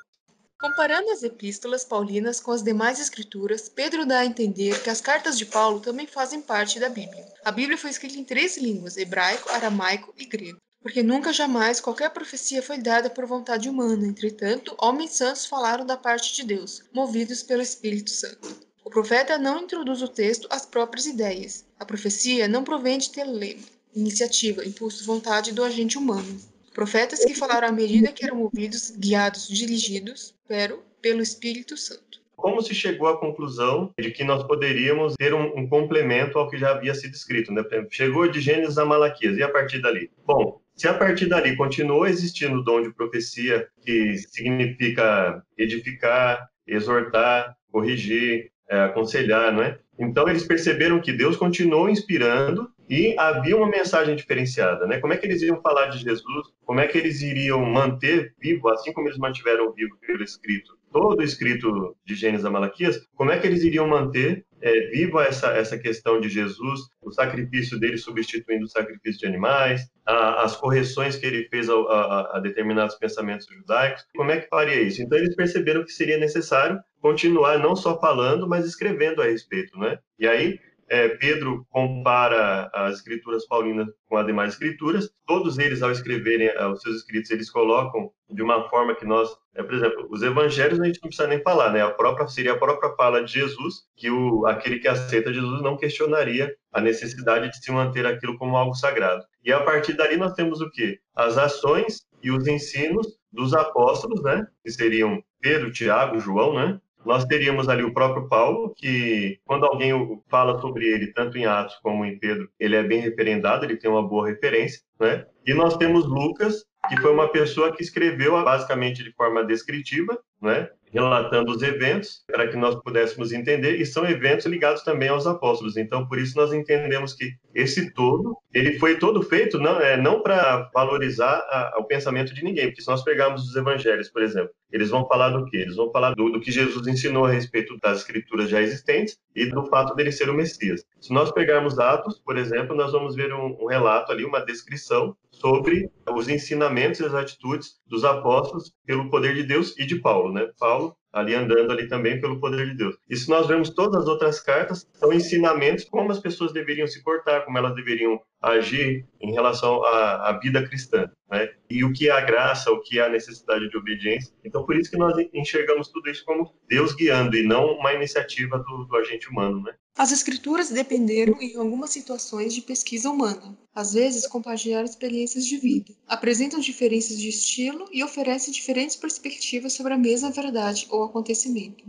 Comparando 0.60 1.12
as 1.12 1.22
epístolas 1.22 1.84
paulinas 1.84 2.40
com 2.40 2.50
as 2.50 2.64
demais 2.64 2.98
escrituras, 2.98 3.68
Pedro 3.68 4.04
dá 4.04 4.18
a 4.18 4.26
entender 4.26 4.82
que 4.82 4.90
as 4.90 5.00
cartas 5.00 5.38
de 5.38 5.46
Paulo 5.46 5.78
também 5.78 6.04
fazem 6.04 6.42
parte 6.42 6.80
da 6.80 6.88
Bíblia. 6.88 7.32
A 7.44 7.52
Bíblia 7.52 7.78
foi 7.78 7.90
escrita 7.90 8.18
em 8.18 8.24
três 8.24 8.56
línguas: 8.56 8.96
hebraico, 8.96 9.48
aramaico 9.50 10.12
e 10.18 10.26
grego. 10.26 10.58
Porque 10.82 11.00
nunca 11.00 11.32
jamais 11.32 11.80
qualquer 11.80 12.10
profecia 12.10 12.60
foi 12.60 12.78
dada 12.78 13.08
por 13.08 13.24
vontade 13.24 13.68
humana, 13.68 14.04
entretanto, 14.04 14.76
homens 14.80 15.12
santos 15.12 15.46
falaram 15.46 15.86
da 15.86 15.96
parte 15.96 16.34
de 16.34 16.42
Deus, 16.42 16.82
movidos 16.92 17.42
pelo 17.44 17.62
Espírito 17.62 18.10
Santo. 18.10 18.66
O 18.84 18.90
profeta 18.90 19.38
não 19.38 19.60
introduz 19.60 20.02
o 20.02 20.08
texto 20.08 20.48
às 20.50 20.66
próprias 20.66 21.06
ideias. 21.06 21.64
A 21.78 21.84
profecia 21.84 22.48
não 22.48 22.64
provém 22.64 22.98
de 22.98 23.10
telema, 23.10 23.62
iniciativa, 23.94 24.64
impulso, 24.64 25.04
vontade 25.04 25.52
do 25.52 25.62
agente 25.62 25.96
humano. 25.96 26.40
Profetas 26.78 27.24
que 27.24 27.34
falaram 27.34 27.66
à 27.66 27.72
medida 27.72 28.12
que 28.12 28.24
eram 28.24 28.36
movidos, 28.36 28.92
guiados, 28.96 29.48
dirigidos 29.48 30.32
pero, 30.46 30.80
pelo 31.02 31.20
Espírito 31.20 31.76
Santo. 31.76 32.20
Como 32.36 32.62
se 32.62 32.72
chegou 32.72 33.08
à 33.08 33.18
conclusão 33.18 33.92
de 33.98 34.12
que 34.12 34.22
nós 34.22 34.44
poderíamos 34.44 35.16
ter 35.16 35.34
um, 35.34 35.58
um 35.58 35.68
complemento 35.68 36.38
ao 36.38 36.48
que 36.48 36.56
já 36.56 36.70
havia 36.70 36.94
sido 36.94 37.14
escrito? 37.14 37.52
Né? 37.52 37.64
Chegou 37.90 38.30
de 38.30 38.40
Gênesis 38.40 38.78
a 38.78 38.84
Malaquias, 38.84 39.36
e 39.36 39.42
a 39.42 39.48
partir 39.48 39.82
dali? 39.82 40.08
Bom, 40.24 40.60
se 40.76 40.86
a 40.86 40.94
partir 40.94 41.26
dali 41.26 41.56
continuou 41.56 42.06
existindo 42.06 42.60
o 42.60 42.62
dom 42.62 42.80
de 42.80 42.94
profecia, 42.94 43.68
que 43.84 44.16
significa 44.16 45.44
edificar, 45.56 46.48
exortar, 46.64 47.56
corrigir, 47.72 48.52
é, 48.68 48.80
aconselhar, 48.80 49.52
não 49.52 49.62
é? 49.62 49.78
Então 49.98 50.28
eles 50.28 50.46
perceberam 50.46 51.00
que 51.00 51.12
Deus 51.12 51.36
continuou 51.36 51.88
inspirando 51.88 52.70
e 52.88 53.14
havia 53.18 53.56
uma 53.56 53.68
mensagem 53.68 54.14
diferenciada, 54.14 54.86
né? 54.86 54.98
Como 54.98 55.12
é 55.12 55.16
que 55.16 55.26
eles 55.26 55.42
iriam 55.42 55.60
falar 55.60 55.86
de 55.86 55.98
Jesus? 55.98 56.48
Como 56.64 56.80
é 56.80 56.86
que 56.86 56.96
eles 56.96 57.20
iriam 57.20 57.64
manter 57.64 58.34
vivo, 58.40 58.68
assim 58.68 58.92
como 58.92 59.08
eles 59.08 59.18
mantiveram 59.18 59.72
vivo 59.72 59.96
pelo 60.06 60.22
escrito, 60.22 60.78
todo 60.92 61.20
o 61.20 61.22
escrito 61.22 61.96
de 62.06 62.14
Gênesis 62.14 62.46
a 62.46 62.50
Malaquias? 62.50 63.06
Como 63.14 63.30
é 63.30 63.38
que 63.38 63.46
eles 63.46 63.62
iriam 63.62 63.86
manter 63.86 64.46
é, 64.60 65.28
essa, 65.28 65.48
essa 65.48 65.78
questão 65.78 66.20
de 66.20 66.28
Jesus, 66.28 66.80
o 67.02 67.10
sacrifício 67.10 67.78
dele 67.78 67.96
substituindo 67.96 68.64
o 68.64 68.68
sacrifício 68.68 69.20
de 69.20 69.26
animais, 69.26 69.88
a, 70.06 70.42
as 70.42 70.56
correções 70.56 71.16
que 71.16 71.26
ele 71.26 71.48
fez 71.48 71.68
a, 71.68 71.74
a, 71.74 72.36
a, 72.36 72.40
determinados 72.40 72.96
pensamentos 72.96 73.46
judaicos. 73.46 74.04
Como 74.16 74.30
é 74.30 74.40
que 74.40 74.48
faria 74.48 74.80
isso? 74.80 75.02
Então 75.02 75.18
eles 75.18 75.34
perceberam 75.34 75.84
que 75.84 75.92
seria 75.92 76.18
necessário 76.18 76.78
continuar 77.00 77.58
não 77.58 77.76
só 77.76 77.98
falando, 77.98 78.48
mas 78.48 78.64
escrevendo 78.64 79.22
a 79.22 79.26
respeito, 79.26 79.78
né? 79.78 79.98
E 80.18 80.26
aí 80.26 80.58
é, 80.88 81.08
Pedro 81.08 81.66
compara 81.70 82.70
as 82.72 82.96
escrituras 82.96 83.46
paulinas 83.46 83.88
com 84.08 84.16
as 84.16 84.26
demais 84.26 84.54
escrituras. 84.54 85.10
Todos 85.26 85.58
eles, 85.58 85.82
ao 85.82 85.90
escreverem 85.90 86.48
é, 86.48 86.66
os 86.66 86.80
seus 86.80 86.96
escritos, 86.96 87.30
eles 87.30 87.50
colocam 87.50 88.10
de 88.30 88.42
uma 88.42 88.68
forma 88.68 88.94
que 88.94 89.04
nós, 89.04 89.28
é, 89.54 89.62
por 89.62 89.74
exemplo, 89.74 90.06
os 90.10 90.22
evangelhos 90.22 90.80
a 90.80 90.84
gente 90.84 91.00
não 91.02 91.08
precisa 91.08 91.28
nem 91.28 91.42
falar, 91.42 91.72
né? 91.72 91.82
A 91.82 91.90
própria 91.90 92.26
seria 92.28 92.52
a 92.52 92.58
própria 92.58 92.94
fala 92.96 93.22
de 93.22 93.32
Jesus 93.32 93.82
que 93.96 94.10
o 94.10 94.46
aquele 94.46 94.78
que 94.78 94.88
aceita 94.88 95.32
Jesus 95.32 95.62
não 95.62 95.76
questionaria 95.76 96.54
a 96.72 96.80
necessidade 96.80 97.50
de 97.50 97.62
se 97.62 97.70
manter 97.70 98.06
aquilo 98.06 98.38
como 98.38 98.56
algo 98.56 98.74
sagrado. 98.74 99.24
E 99.44 99.52
a 99.52 99.60
partir 99.60 99.94
dali 99.94 100.16
nós 100.16 100.32
temos 100.32 100.60
o 100.60 100.70
quê? 100.70 100.98
As 101.14 101.36
ações 101.36 102.06
e 102.22 102.30
os 102.30 102.46
ensinos 102.46 103.18
dos 103.30 103.54
apóstolos, 103.54 104.22
né? 104.22 104.46
Que 104.64 104.70
seriam 104.70 105.22
Pedro, 105.40 105.70
Tiago, 105.70 106.18
João, 106.18 106.54
né? 106.54 106.80
Nós 107.08 107.24
teríamos 107.24 107.70
ali 107.70 107.82
o 107.82 107.94
próprio 107.94 108.28
Paulo, 108.28 108.74
que 108.76 109.40
quando 109.46 109.64
alguém 109.64 109.92
fala 110.28 110.60
sobre 110.60 110.86
ele, 110.86 111.10
tanto 111.14 111.38
em 111.38 111.46
Atos 111.46 111.76
como 111.82 112.04
em 112.04 112.18
Pedro, 112.18 112.50
ele 112.60 112.76
é 112.76 112.82
bem 112.82 113.00
referendado, 113.00 113.64
ele 113.64 113.78
tem 113.78 113.90
uma 113.90 114.06
boa 114.06 114.28
referência, 114.28 114.82
né? 115.00 115.24
E 115.46 115.54
nós 115.54 115.74
temos 115.78 116.06
Lucas, 116.06 116.66
que 116.88 117.00
foi 117.00 117.12
uma 117.12 117.28
pessoa 117.28 117.74
que 117.74 117.82
escreveu 117.82 118.42
basicamente 118.42 119.02
de 119.04 119.12
forma 119.12 119.44
descritiva, 119.44 120.18
né? 120.40 120.68
relatando 120.90 121.52
os 121.52 121.62
eventos 121.62 122.24
para 122.26 122.48
que 122.48 122.56
nós 122.56 122.74
pudéssemos 122.76 123.32
entender 123.32 123.80
e 123.80 123.86
são 123.86 124.08
eventos 124.08 124.46
ligados 124.46 124.82
também 124.82 125.08
aos 125.08 125.26
apóstolos. 125.26 125.76
Então, 125.76 126.06
por 126.06 126.18
isso 126.18 126.36
nós 126.36 126.52
entendemos 126.52 127.14
que 127.14 127.32
esse 127.54 127.92
todo 127.92 128.36
ele 128.52 128.78
foi 128.78 128.98
todo 128.98 129.22
feito 129.22 129.58
não 129.58 129.78
é 129.78 129.96
não 129.96 130.22
para 130.22 130.70
valorizar 130.72 131.36
a, 131.50 131.76
o 131.78 131.84
pensamento 131.84 132.34
de 132.34 132.42
ninguém, 132.42 132.66
porque 132.66 132.82
se 132.82 132.88
nós 132.88 133.04
pegarmos 133.04 133.46
os 133.46 133.54
evangelhos, 133.54 134.08
por 134.08 134.22
exemplo, 134.22 134.50
eles 134.72 134.90
vão 134.90 135.06
falar 135.06 135.30
do 135.30 135.44
que? 135.44 135.56
Eles 135.56 135.76
vão 135.76 135.90
falar 135.90 136.14
do, 136.14 136.30
do, 136.30 136.40
que 136.40 136.50
Jesus 136.50 136.86
ensinou 136.86 137.26
a 137.26 137.30
respeito 137.30 137.76
das 137.82 137.98
escrituras 137.98 138.48
já 138.48 138.60
existentes 138.60 139.18
e 139.34 139.46
do 139.46 139.66
fato 139.66 139.94
dele 139.94 140.12
ser 140.12 140.30
o 140.30 140.34
Messias. 140.34 140.84
Se 141.00 141.12
nós 141.12 141.30
pegarmos 141.30 141.78
Atos, 141.78 142.20
por 142.24 142.36
exemplo, 142.36 142.74
nós 142.74 142.92
vamos 142.92 143.14
ver 143.14 143.32
um, 143.32 143.56
um 143.60 143.66
relato 143.66 144.12
ali, 144.12 144.24
uma 144.24 144.40
descrição 144.40 145.14
sobre 145.40 145.90
os 146.10 146.28
ensinamentos 146.28 147.00
e 147.00 147.04
as 147.04 147.14
atitudes 147.14 147.80
dos 147.86 148.04
apóstolos 148.04 148.72
pelo 148.86 149.10
poder 149.10 149.34
de 149.34 149.42
Deus 149.44 149.76
e 149.78 149.86
de 149.86 149.96
Paulo, 150.00 150.32
né? 150.32 150.50
Paulo 150.58 150.96
ali 151.12 151.34
andando 151.34 151.72
ali 151.72 151.88
também 151.88 152.20
pelo 152.20 152.38
poder 152.38 152.66
de 152.66 152.76
Deus. 152.76 152.96
E 153.08 153.16
se 153.16 153.28
nós 153.28 153.46
vemos 153.46 153.70
todas 153.70 154.02
as 154.02 154.08
outras 154.08 154.40
cartas, 154.40 154.86
são 154.92 155.12
ensinamentos 155.12 155.84
como 155.84 156.12
as 156.12 156.20
pessoas 156.20 156.52
deveriam 156.52 156.86
se 156.86 157.02
portar, 157.02 157.44
como 157.44 157.58
elas 157.58 157.74
deveriam 157.74 158.20
agir 158.40 159.06
em 159.20 159.32
relação 159.32 159.82
à, 159.84 160.28
à 160.28 160.38
vida 160.38 160.62
cristã, 160.66 161.10
né? 161.30 161.48
E 161.68 161.84
o 161.84 161.92
que 161.92 162.08
é 162.08 162.12
a 162.12 162.20
graça, 162.20 162.70
o 162.70 162.80
que 162.80 162.98
é 162.98 163.04
a 163.04 163.08
necessidade 163.08 163.68
de 163.68 163.76
obediência. 163.76 164.32
Então, 164.44 164.64
por 164.64 164.76
isso 164.76 164.90
que 164.90 164.96
nós 164.96 165.14
enxergamos 165.32 165.88
tudo 165.88 166.08
isso 166.08 166.24
como 166.24 166.52
Deus 166.68 166.94
guiando 166.94 167.36
e 167.36 167.42
não 167.42 167.72
uma 167.72 167.92
iniciativa 167.92 168.58
do, 168.58 168.84
do 168.84 168.96
agente 168.96 169.28
humano, 169.28 169.62
né? 169.62 169.74
As 169.98 170.12
escrituras 170.12 170.70
dependeram, 170.70 171.42
em 171.42 171.54
algumas 171.56 171.90
situações, 171.90 172.54
de 172.54 172.62
pesquisa 172.62 173.10
humana. 173.10 173.54
Às 173.74 173.92
vezes, 173.92 174.26
compartilharam 174.26 174.86
experiências 174.86 175.44
de 175.44 175.58
vida, 175.58 175.94
apresentam 176.06 176.58
diferenças 176.58 177.18
de 177.18 177.28
estilo 177.28 177.84
e 177.92 178.02
oferecem 178.02 178.50
diferentes 178.54 178.96
perspectivas 178.96 179.74
sobre 179.74 179.92
a 179.92 179.98
mesma 179.98 180.30
verdade 180.30 180.86
ou 180.88 181.02
acontecimento. 181.02 181.84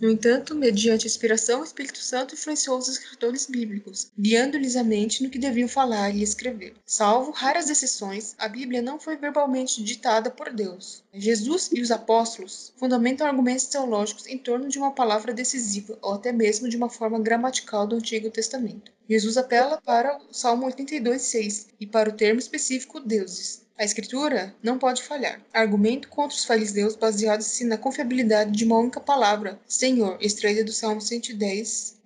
No 0.00 0.10
entanto, 0.10 0.54
mediante 0.54 1.06
a 1.06 1.10
inspiração, 1.10 1.60
o 1.60 1.64
Espírito 1.64 1.98
Santo 1.98 2.34
influenciou 2.34 2.78
os 2.78 2.88
escritores 2.88 3.44
bíblicos, 3.44 4.10
guiando-lhes 4.18 4.74
a 4.74 4.82
mente 4.82 5.22
no 5.22 5.28
que 5.28 5.38
deviam 5.38 5.68
falar 5.68 6.08
e 6.08 6.22
escrever. 6.22 6.72
Salvo 6.86 7.32
raras 7.32 7.68
exceções, 7.68 8.34
a 8.38 8.48
Bíblia 8.48 8.80
não 8.80 8.98
foi 8.98 9.18
verbalmente 9.18 9.84
ditada 9.84 10.30
por 10.30 10.50
Deus. 10.50 11.02
Jesus 11.12 11.68
e 11.70 11.82
os 11.82 11.90
apóstolos 11.90 12.72
fundamentam 12.78 13.26
argumentos 13.26 13.66
teológicos 13.66 14.26
em 14.26 14.38
torno 14.38 14.68
de 14.68 14.78
uma 14.78 14.92
palavra 14.92 15.34
decisiva 15.34 15.98
ou 16.00 16.14
até 16.14 16.32
mesmo 16.32 16.66
de 16.66 16.78
uma 16.78 16.88
forma 16.88 17.20
gramatical 17.20 17.86
do 17.86 17.96
Antigo 17.96 18.30
Testamento. 18.30 18.90
Jesus 19.06 19.36
apela 19.36 19.82
para 19.84 20.16
o 20.16 20.32
Salmo 20.32 20.64
82:6 20.64 21.66
e 21.78 21.86
para 21.86 22.08
o 22.08 22.16
termo 22.16 22.40
específico 22.40 23.00
deuses. 23.00 23.66
A 23.80 23.84
escritura 23.84 24.54
não 24.62 24.78
pode 24.78 25.02
falhar. 25.02 25.40
Argumento 25.54 26.06
contra 26.10 26.36
os 26.36 26.44
fariseus 26.44 26.94
baseado-se 26.94 27.64
na 27.64 27.78
confiabilidade 27.78 28.52
de 28.52 28.66
uma 28.66 28.76
única 28.76 29.00
palavra, 29.00 29.58
Senhor, 29.66 30.18
extraída 30.20 30.62
do 30.62 30.70
Salmo 30.70 31.00
110. 31.00 31.98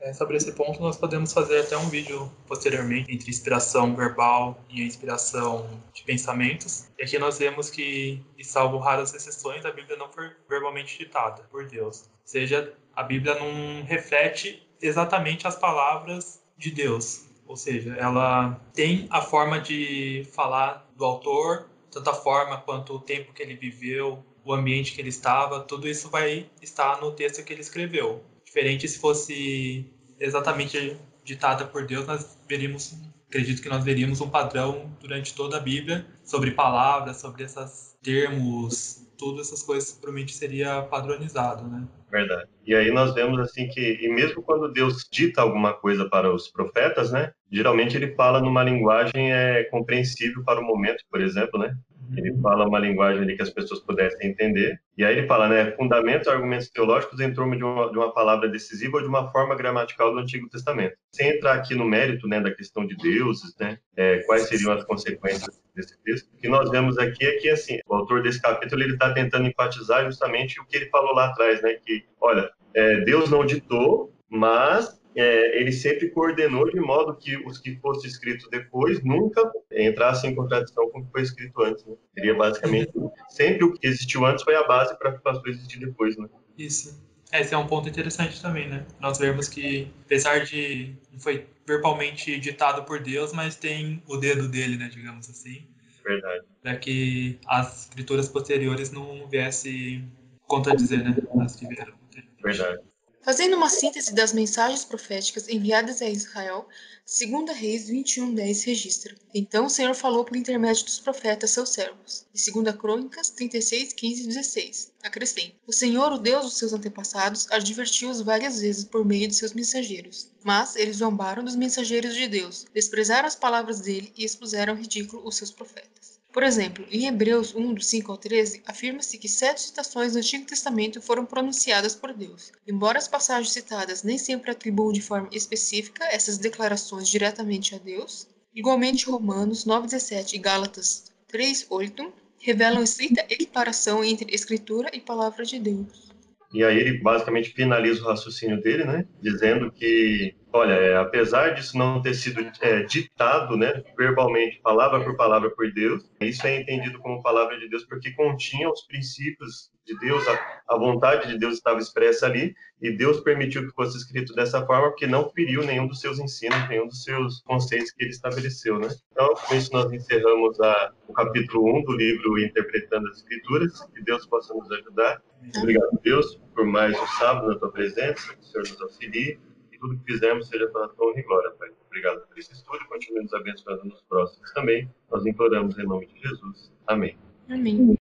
É, 0.00 0.12
sobre 0.12 0.36
esse 0.36 0.52
ponto, 0.52 0.78
nós 0.78 0.98
podemos 0.98 1.32
fazer 1.32 1.60
até 1.60 1.74
um 1.74 1.88
vídeo 1.88 2.30
posteriormente 2.46 3.10
entre 3.10 3.30
inspiração 3.30 3.96
verbal 3.96 4.62
e 4.68 4.82
inspiração 4.82 5.66
de 5.94 6.02
pensamentos. 6.02 6.88
E 6.98 7.02
aqui 7.02 7.18
nós 7.18 7.38
vemos 7.38 7.70
que, 7.70 8.20
salvo 8.42 8.76
raras 8.76 9.14
exceções, 9.14 9.64
a 9.64 9.70
Bíblia 9.70 9.96
não 9.96 10.12
foi 10.12 10.30
verbalmente 10.46 10.98
ditada 10.98 11.44
por 11.50 11.66
Deus. 11.66 12.02
Ou 12.02 12.26
seja, 12.26 12.74
a 12.94 13.02
Bíblia 13.02 13.36
não 13.36 13.82
reflete 13.84 14.62
exatamente 14.82 15.46
as 15.46 15.56
palavras 15.56 16.42
de 16.58 16.70
Deus. 16.70 17.32
Ou 17.46 17.56
seja, 17.56 17.94
ela 17.98 18.58
tem 18.72 19.06
a 19.10 19.20
forma 19.20 19.60
de 19.60 20.26
falar 20.32 20.90
do 21.02 21.06
autor, 21.06 21.68
tanto 21.90 22.08
a 22.08 22.14
forma 22.14 22.58
quanto 22.58 22.94
o 22.94 23.00
tempo 23.00 23.32
que 23.32 23.42
ele 23.42 23.56
viveu, 23.56 24.24
o 24.44 24.52
ambiente 24.52 24.92
que 24.92 25.00
ele 25.00 25.08
estava, 25.08 25.60
tudo 25.60 25.88
isso 25.88 26.08
vai 26.08 26.48
estar 26.62 27.00
no 27.00 27.10
texto 27.10 27.42
que 27.42 27.52
ele 27.52 27.60
escreveu. 27.60 28.22
Diferente 28.44 28.86
se 28.86 29.00
fosse 29.00 29.84
exatamente 30.20 30.96
ditada 31.24 31.64
por 31.66 31.86
Deus, 31.86 32.06
nós 32.06 32.38
veríamos, 32.48 32.94
acredito 33.28 33.60
que 33.60 33.68
nós 33.68 33.82
veríamos 33.82 34.20
um 34.20 34.30
padrão 34.30 34.96
durante 35.00 35.34
toda 35.34 35.56
a 35.56 35.60
Bíblia 35.60 36.06
sobre 36.24 36.52
palavras, 36.52 37.16
sobre 37.16 37.42
esses 37.42 37.96
termos, 38.00 39.01
todas 39.22 39.46
essas 39.46 39.62
coisas 39.62 39.92
provavelmente 39.92 40.34
seria 40.34 40.82
padronizado, 40.82 41.64
né? 41.68 41.86
Verdade. 42.10 42.48
E 42.66 42.74
aí 42.74 42.90
nós 42.90 43.14
vemos 43.14 43.38
assim 43.38 43.68
que, 43.68 43.98
e 44.02 44.08
mesmo 44.08 44.42
quando 44.42 44.72
Deus 44.72 45.06
dita 45.10 45.40
alguma 45.40 45.72
coisa 45.72 46.08
para 46.08 46.34
os 46.34 46.48
profetas, 46.48 47.12
né? 47.12 47.32
Geralmente 47.50 47.96
ele 47.96 48.16
fala 48.16 48.40
numa 48.40 48.64
linguagem 48.64 49.32
é, 49.32 49.62
compreensível 49.64 50.42
para 50.44 50.60
o 50.60 50.64
momento, 50.64 51.04
por 51.08 51.20
exemplo, 51.20 51.60
né? 51.60 51.72
Ele 52.16 52.36
fala 52.40 52.66
uma 52.66 52.78
linguagem 52.78 53.22
ali 53.22 53.36
que 53.36 53.42
as 53.42 53.50
pessoas 53.50 53.80
pudessem 53.80 54.30
entender. 54.30 54.80
E 54.96 55.04
aí 55.04 55.16
ele 55.16 55.26
fala, 55.26 55.48
né, 55.48 55.72
fundamentos 55.72 56.28
argumentos 56.28 56.68
teológicos 56.68 57.20
em 57.20 57.32
torno 57.32 57.56
de 57.56 57.64
uma, 57.64 57.90
de 57.90 57.96
uma 57.96 58.12
palavra 58.12 58.48
decisiva 58.48 58.96
ou 58.96 59.02
de 59.02 59.08
uma 59.08 59.30
forma 59.30 59.54
gramatical 59.54 60.12
do 60.12 60.18
Antigo 60.18 60.48
Testamento. 60.48 60.96
Sem 61.14 61.30
entrar 61.30 61.54
aqui 61.54 61.74
no 61.74 61.84
mérito, 61.84 62.28
né, 62.28 62.40
da 62.40 62.50
questão 62.50 62.86
de 62.86 62.96
deuses, 62.96 63.54
né, 63.58 63.78
é, 63.96 64.18
quais 64.18 64.48
seriam 64.48 64.72
as 64.72 64.84
consequências 64.84 65.60
desse 65.74 65.98
texto, 66.02 66.28
o 66.34 66.36
que 66.36 66.48
nós 66.48 66.70
vemos 66.70 66.98
aqui 66.98 67.24
é 67.24 67.32
que, 67.38 67.48
assim, 67.48 67.78
o 67.86 67.94
autor 67.94 68.22
desse 68.22 68.40
capítulo, 68.40 68.82
ele 68.82 68.92
está 68.92 69.12
tentando 69.12 69.48
enfatizar 69.48 70.04
justamente 70.04 70.60
o 70.60 70.66
que 70.66 70.76
ele 70.76 70.90
falou 70.90 71.14
lá 71.14 71.26
atrás, 71.26 71.62
né, 71.62 71.74
que, 71.84 72.04
olha, 72.20 72.50
é, 72.74 73.00
Deus 73.00 73.30
não 73.30 73.44
ditou, 73.44 74.12
mas 74.28 75.00
é, 75.14 75.60
ele 75.60 75.72
sempre 75.72 76.08
coordenou 76.10 76.70
de 76.70 76.80
modo 76.80 77.14
que 77.16 77.36
os 77.46 77.58
que 77.58 77.76
fossem 77.76 78.08
escritos 78.08 78.48
depois 78.50 79.02
nunca 79.04 79.50
entrassem 79.76 80.30
em 80.30 80.34
contradição 80.34 80.90
com 80.90 81.00
o 81.00 81.04
que 81.04 81.10
foi 81.10 81.22
escrito 81.22 81.62
antes. 81.62 81.84
Né? 81.84 81.94
Seria 82.14 82.34
basicamente 82.34 82.92
sempre 83.30 83.64
o 83.64 83.72
que 83.72 83.86
existiu 83.86 84.24
antes 84.26 84.44
foi 84.44 84.54
a 84.54 84.66
base 84.66 84.96
para 84.98 85.10
o 85.10 85.14
que 85.14 85.22
passou 85.22 85.42
a 85.46 85.50
existir 85.50 85.78
depois. 85.78 86.16
Né? 86.16 86.28
Isso. 86.58 87.00
É, 87.30 87.40
esse 87.40 87.54
é 87.54 87.58
um 87.58 87.66
ponto 87.66 87.88
interessante 87.88 88.40
também, 88.42 88.68
né? 88.68 88.84
Nós 89.00 89.18
vemos 89.18 89.48
que, 89.48 89.90
apesar 90.04 90.44
de 90.44 90.94
não 91.10 91.18
foi 91.18 91.46
verbalmente 91.66 92.38
ditado 92.38 92.84
por 92.84 93.00
Deus, 93.00 93.32
mas 93.32 93.56
tem 93.56 94.02
o 94.06 94.18
dedo 94.18 94.48
dele, 94.48 94.76
né, 94.76 94.88
digamos 94.88 95.30
assim. 95.30 95.66
Verdade. 96.04 96.44
Para 96.60 96.76
que 96.76 97.38
as 97.46 97.84
escrituras 97.84 98.28
posteriores 98.28 98.92
não 98.92 99.26
viessem 99.28 100.12
contradizer, 100.46 101.02
né, 101.02 101.16
as 101.40 101.56
que 101.56 101.66
vieram. 101.66 101.94
Verdade. 102.42 102.82
Fazendo 103.24 103.54
uma 103.54 103.68
síntese 103.68 104.12
das 104.12 104.32
mensagens 104.32 104.84
proféticas 104.84 105.48
enviadas 105.48 106.02
a 106.02 106.08
Israel, 106.08 106.66
2 107.06 107.56
Reis 107.56 107.88
21:10 107.88 108.64
registra: 108.64 109.14
Então 109.32 109.66
o 109.66 109.70
Senhor 109.70 109.94
falou 109.94 110.24
por 110.24 110.36
intermédio 110.36 110.84
dos 110.84 110.98
profetas 110.98 111.52
seus 111.52 111.68
servos. 111.68 112.26
E 112.34 112.50
2 112.50 112.76
Crônicas 112.76 113.30
36:15 113.30 114.24
e 114.24 114.26
16 114.26 114.92
acrescenta: 115.04 115.54
O 115.64 115.72
Senhor, 115.72 116.12
o 116.12 116.18
Deus 116.18 116.46
dos 116.46 116.58
seus 116.58 116.72
antepassados, 116.72 117.46
advertiu-os 117.52 118.20
várias 118.22 118.60
vezes 118.60 118.82
por 118.82 119.04
meio 119.04 119.28
de 119.28 119.36
seus 119.36 119.52
mensageiros. 119.52 120.28
Mas 120.42 120.74
eles 120.74 120.96
zombaram 120.96 121.44
dos 121.44 121.54
mensageiros 121.54 122.14
de 122.14 122.26
Deus, 122.26 122.66
desprezaram 122.74 123.28
as 123.28 123.36
palavras 123.36 123.78
dele 123.78 124.12
e 124.16 124.24
expuseram 124.24 124.74
ridículo 124.74 125.22
os 125.24 125.36
seus 125.36 125.52
profetas. 125.52 126.01
Por 126.32 126.42
exemplo, 126.42 126.86
em 126.90 127.06
Hebreus 127.06 127.54
1, 127.54 127.74
do 127.74 127.84
5 127.84 128.10
ao 128.10 128.16
13, 128.16 128.62
afirma-se 128.66 129.18
que 129.18 129.28
sete 129.28 129.60
citações 129.60 130.14
do 130.14 130.18
Antigo 130.18 130.46
Testamento 130.46 131.02
foram 131.02 131.26
pronunciadas 131.26 131.94
por 131.94 132.14
Deus. 132.14 132.50
Embora 132.66 132.96
as 132.96 133.06
passagens 133.06 133.52
citadas 133.52 134.02
nem 134.02 134.16
sempre 134.16 134.50
atribuam 134.50 134.92
de 134.92 135.02
forma 135.02 135.28
específica 135.30 136.04
essas 136.06 136.38
declarações 136.38 137.06
diretamente 137.06 137.74
a 137.74 137.78
Deus, 137.78 138.26
igualmente 138.54 139.10
Romanos 139.10 139.66
9,17 139.66 140.32
e 140.32 140.38
Gálatas 140.38 141.12
3,8 141.30 142.10
revelam 142.38 142.82
estrita 142.82 143.26
equiparação 143.28 144.02
entre 144.02 144.34
Escritura 144.34 144.90
e 144.94 145.00
Palavra 145.00 145.44
de 145.44 145.58
Deus. 145.58 146.11
E 146.52 146.62
aí 146.62 146.78
ele 146.78 146.98
basicamente 146.98 147.50
finaliza 147.50 148.02
o 148.02 148.08
raciocínio 148.08 148.60
dele, 148.60 148.84
né, 148.84 149.06
dizendo 149.20 149.70
que 149.70 150.34
Olha, 150.54 150.74
é, 150.74 150.96
apesar 150.98 151.54
disso 151.54 151.78
não 151.78 152.02
ter 152.02 152.12
sido 152.12 152.46
é, 152.60 152.82
ditado, 152.82 153.56
né, 153.56 153.82
verbalmente, 153.96 154.60
palavra 154.60 155.02
por 155.02 155.16
palavra 155.16 155.48
por 155.48 155.72
Deus, 155.72 156.04
isso 156.20 156.46
é 156.46 156.60
entendido 156.60 156.98
como 156.98 157.22
palavra 157.22 157.58
de 157.58 157.70
Deus 157.70 157.84
porque 157.84 158.10
continha 158.10 158.70
os 158.70 158.82
princípios 158.82 159.71
de 159.84 159.98
Deus, 159.98 160.26
a, 160.28 160.62
a, 160.68 160.78
vontade 160.78 161.28
de 161.28 161.38
Deus 161.38 161.54
estava 161.54 161.78
expressa 161.78 162.26
ali, 162.26 162.54
e 162.80 162.96
Deus 162.96 163.20
permitiu 163.20 163.66
que 163.66 163.74
fosse 163.74 163.96
escrito 163.96 164.34
dessa 164.34 164.64
forma 164.64 164.88
porque 164.88 165.06
não 165.06 165.28
feriu 165.30 165.64
nenhum 165.64 165.86
dos 165.86 166.00
seus 166.00 166.18
ensinos, 166.18 166.68
nenhum 166.68 166.86
dos 166.86 167.02
seus 167.02 167.42
conceitos 167.42 167.90
que 167.92 168.04
ele 168.04 168.10
estabeleceu, 168.10 168.78
né? 168.78 168.88
Então, 169.12 169.34
com 169.34 169.54
isso 169.54 169.72
nós 169.72 169.92
encerramos 169.92 170.60
a, 170.60 170.92
o 171.08 171.12
capítulo 171.12 171.78
1 171.78 171.84
do 171.84 171.92
livro 171.92 172.38
Interpretando 172.38 173.08
as 173.08 173.18
Escrituras, 173.18 173.80
que 173.94 174.02
Deus 174.02 174.26
possa 174.26 174.54
nos 174.54 174.70
ajudar. 174.70 175.22
Obrigado, 175.58 175.98
Deus, 176.02 176.40
por 176.54 176.64
mais 176.64 176.98
um 176.98 177.06
sábado 177.18 177.48
na 177.48 177.58
tua 177.58 177.72
presença, 177.72 178.34
que 178.34 178.40
o 178.40 178.44
Senhor 178.44 178.68
nos 178.68 178.80
auxilie 178.80 179.38
tudo 179.82 179.98
que 179.98 180.12
fizemos 180.12 180.48
seja 180.48 180.68
para 180.68 180.84
a 180.84 180.88
tua 180.88 181.10
honra 181.10 181.18
e 181.18 181.22
glória, 181.24 181.50
Pai. 181.58 181.68
Obrigado 181.88 182.26
por 182.26 182.38
esse 182.38 182.52
estudo, 182.52 182.78
continue 182.88 183.22
nos 183.22 183.34
abençoando 183.34 183.84
nos 183.84 184.00
próximos 184.02 184.52
também. 184.52 184.88
Nós 185.10 185.26
imploramos 185.26 185.76
em 185.76 185.84
nome 185.84 186.06
de 186.06 186.20
Jesus. 186.20 186.72
Amém. 186.86 187.18
Amém. 187.50 187.96